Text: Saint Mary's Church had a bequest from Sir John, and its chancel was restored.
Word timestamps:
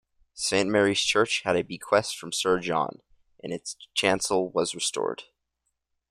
Saint 0.33 0.67
Mary's 0.67 0.99
Church 1.01 1.43
had 1.45 1.55
a 1.55 1.61
bequest 1.63 2.17
from 2.17 2.31
Sir 2.31 2.57
John, 2.59 3.03
and 3.43 3.53
its 3.53 3.75
chancel 3.93 4.49
was 4.49 4.73
restored. 4.73 5.25